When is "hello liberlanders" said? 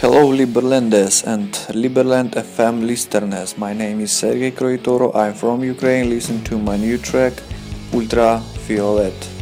0.00-1.24